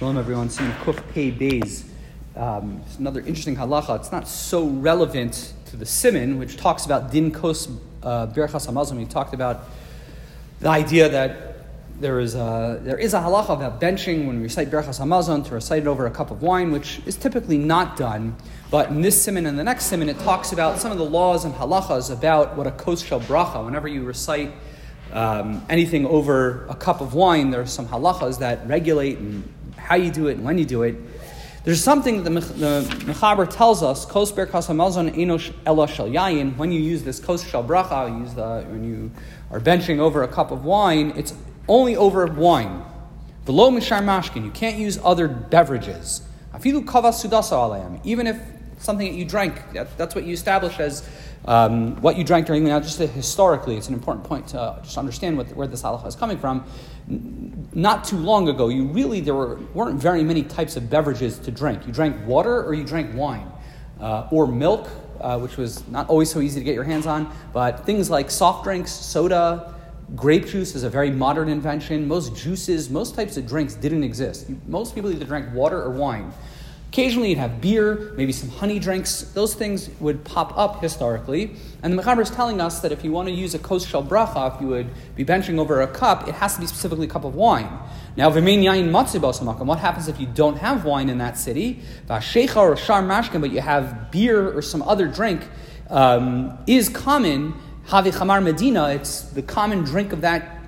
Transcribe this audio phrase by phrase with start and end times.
[0.00, 0.48] Shalom, everyone.
[0.48, 1.84] Seeing Kuf Pei Beis.
[2.34, 3.96] Um, it's another interesting halacha.
[3.96, 7.68] It's not so relevant to the Siman, which talks about Din Kos
[8.02, 8.96] uh, Berachas Hamazon.
[8.96, 9.64] We talked about
[10.60, 11.66] the idea that
[12.00, 15.52] there is a, there is a halacha about benching when we recite Berachas Hamazon to
[15.52, 18.36] recite it over a cup of wine, which is typically not done.
[18.70, 21.44] But in this siman and the next siman, it talks about some of the laws
[21.44, 23.62] and halachas about what a kos shel bracha.
[23.62, 24.50] Whenever you recite
[25.12, 29.46] um, anything over a cup of wine, there are some halachas that regulate and
[29.90, 30.94] how you do it and when you do it.
[31.64, 37.02] There's something that the, the Mechaber tells us, enosh ela shel yayin, when you use
[37.02, 39.10] this kos shel bracha, you use the, when you
[39.50, 41.34] are benching over a cup of wine, it's
[41.68, 42.84] only over wine.
[43.44, 46.22] Below mishar mashkin, you can't use other beverages.
[46.54, 48.40] Afilu kavas sudasa alayim, even if
[48.78, 51.06] something that you drank, that, that's what you establish as
[51.46, 54.96] um, what you drank during the night, just historically, it's an important point to just
[54.96, 56.64] understand what, where this halacha is coming from.
[57.72, 61.52] Not too long ago, you really there were, weren't very many types of beverages to
[61.52, 61.86] drink.
[61.86, 63.50] You drank water or you drank wine,
[64.00, 64.88] uh, or milk,
[65.20, 67.32] uh, which was not always so easy to get your hands on.
[67.52, 69.74] But things like soft drinks, soda,
[70.16, 72.08] grape juice is a very modern invention.
[72.08, 74.48] Most juices, most types of drinks didn't exist.
[74.66, 76.32] Most people either drank water or wine.
[76.90, 79.22] Occasionally, you'd have beer, maybe some honey drinks.
[79.32, 81.54] Those things would pop up historically.
[81.84, 84.02] And the Mechaber is telling us that if you want to use a kos shel
[84.02, 87.08] bracha, if you would be benching over a cup, it has to be specifically a
[87.08, 87.68] cup of wine.
[88.16, 91.80] Now, v'mein yain matzibos what happens if you don't have wine in that city?
[92.08, 95.46] V'ashecha or shar mashkin, but you have beer or some other drink,
[95.90, 97.54] um, is common.
[97.86, 100.59] Havi chamar medina, it's the common drink of that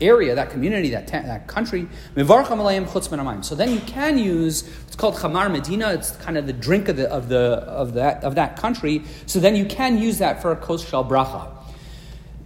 [0.00, 1.88] area, that community, that, ta- that country.
[2.14, 5.92] So then you can use it's called chamar medina.
[5.92, 9.02] It's kind of the drink of the of the of that of that country.
[9.26, 11.50] So then you can use that for a kos shel bracha.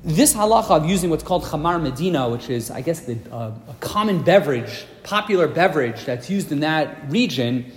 [0.05, 3.75] This halacha of using what's called chamar medina, which is I guess the uh, a
[3.81, 7.73] common beverage, popular beverage that's used in that region.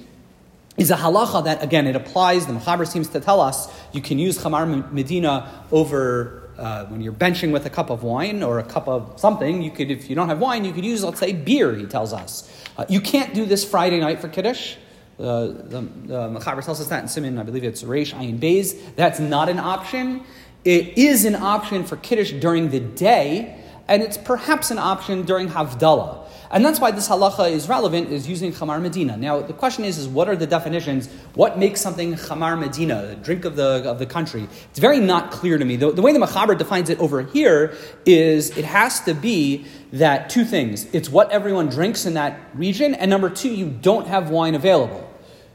[0.77, 2.47] Is a halacha that again it applies.
[2.47, 7.13] The Mechaber seems to tell us you can use chamar medina over uh, when you're
[7.13, 10.15] benching with a cup of wine or a cup of something, you could, if you
[10.15, 12.49] don't have wine, you could use, let's say, beer, he tells us.
[12.77, 14.75] Uh, you can't do this Friday night for Kiddush.
[15.17, 18.95] Uh, the the Mechaber tells us that in Siman, I believe it's Reish Ayin Beis.
[18.95, 20.23] That's not an option.
[20.65, 25.49] It is an option for Kiddush during the day, and it's perhaps an option during
[25.49, 26.25] Havdalah.
[26.51, 29.17] And that's why this halacha is relevant, is using chamar medina.
[29.17, 31.09] Now, the question is, is what are the definitions?
[31.33, 34.47] What makes something chamar medina, the drink of the, of the country?
[34.69, 35.75] It's very not clear to me.
[35.75, 37.75] The, the way the Mechaber defines it over here
[38.05, 40.85] is it has to be that two things.
[40.93, 45.11] It's what everyone drinks in that region, and number two, you don't have wine available.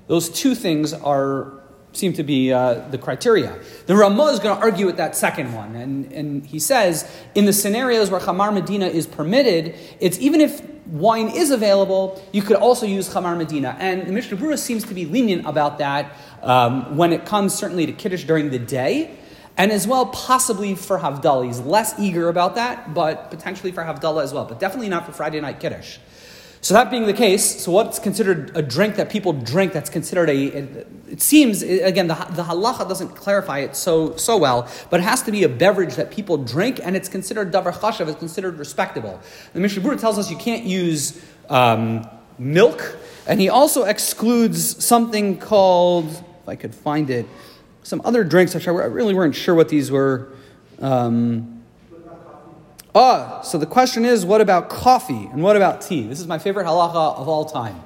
[0.08, 1.59] Those two things are
[1.92, 3.58] seem to be uh, the criteria.
[3.86, 7.46] The Ramah is going to argue with that second one, and, and he says in
[7.46, 12.56] the scenarios where Chamar Medina is permitted, it's even if wine is available, you could
[12.56, 13.76] also use Chamar Medina.
[13.78, 16.12] And the Mishnah Berurah seems to be lenient about that
[16.42, 19.16] um, when it comes certainly to Kiddush during the day.
[19.56, 21.46] And as well, possibly for Havdalah.
[21.46, 24.46] He's less eager about that, but potentially for Havdalah as well.
[24.46, 25.98] But definitely not for Friday night Kiddush.
[26.62, 30.28] So that being the case, so what's considered a drink that people drink that's considered
[30.28, 35.00] a, it, it seems, again, the, the halacha doesn't clarify it so, so well, but
[35.00, 38.18] it has to be a beverage that people drink and it's considered davar chashav, it's
[38.18, 39.18] considered respectable.
[39.54, 42.06] The Mishnah tells us you can't use um,
[42.38, 47.26] milk, and he also excludes something called, if I could find it,
[47.84, 50.28] some other drinks, which I really weren't sure what these were.
[50.78, 51.59] Um,
[52.92, 56.08] Ah, so the question is, what about coffee and what about tea?
[56.08, 57.80] This is my favorite halacha of all time.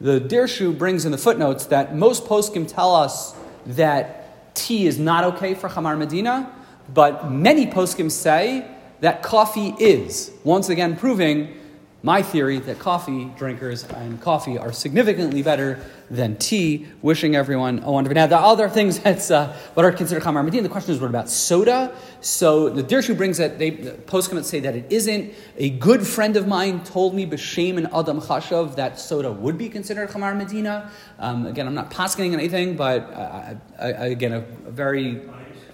[0.00, 3.34] The Dirshu brings in the footnotes that most poskim tell us
[3.66, 6.50] that tea is not okay for Chamar Medina,
[6.94, 8.66] but many poskim say
[9.00, 10.30] that coffee is.
[10.42, 11.54] Once again, proving
[12.02, 15.80] my theory that coffee drinkers and coffee are significantly better
[16.10, 16.86] than tea.
[17.02, 18.14] Wishing everyone a wonderful.
[18.14, 20.62] Now, are other things that's uh, what are considered chamar medina.
[20.62, 21.94] The question is, what about soda?
[22.20, 25.34] So the Dirshu brings that they the poskim say that it isn't.
[25.56, 29.68] A good friend of mine told me b'shem and adam chashav that soda would be
[29.68, 30.90] considered chamar medina.
[31.18, 35.22] Um, again, I'm not paskening anything, but uh, I, I, again, a, a very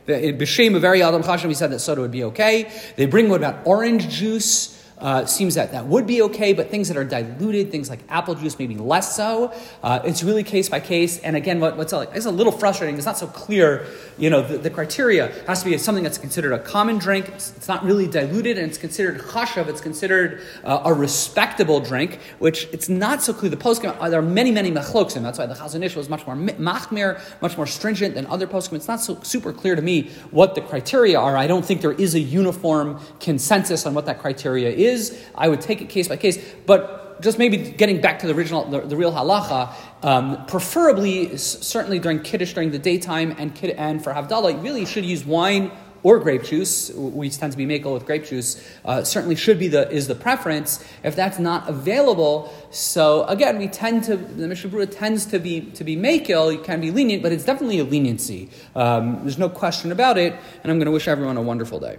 [0.07, 2.73] B'Shem, a very Adam Chashav, he said that soda would be okay.
[2.97, 4.82] They bring what about orange juice?
[4.99, 8.35] Uh, seems that that would be okay, but things that are diluted, things like apple
[8.37, 9.53] juice, maybe less so.
[9.83, 11.19] Uh, it's really case by case.
[11.19, 12.97] And again, what, what's it's a little frustrating.
[12.97, 13.87] It's not so clear.
[14.17, 17.29] You know, the, the criteria has to be something that's considered a common drink.
[17.31, 19.67] It's, it's not really diluted, and it's considered chashav.
[19.67, 23.51] It's considered uh, a respectable drink, which it's not so clear.
[23.51, 25.23] The post uh, there are many, many machloksim.
[25.23, 28.75] That's why the Chazon Ish was much more machmir, much more stringent than other poskim.
[28.75, 31.37] It's not so super clear to me what the criteria are.
[31.37, 35.25] I don't think there is a uniform consensus on what that criteria is is.
[35.35, 36.39] I would take it case by case.
[36.67, 41.99] But just maybe getting back to the original, the, the real halacha, um, preferably, certainly
[41.99, 45.71] during Kiddush during the daytime and, and for Havdalah, you really should use wine
[46.05, 49.69] or grape juice, we tend to be makel with grape juice, uh, certainly should be
[49.69, 50.85] the is the preference.
[51.05, 55.61] If that's not available, so again, we tend to the Mishnah Berurah tends to be
[55.61, 56.53] to be makel.
[56.53, 58.51] You can be lenient, but it's definitely a leniency.
[58.75, 60.33] Um, there's no question about it.
[60.63, 61.99] And I'm going to wish everyone a wonderful day.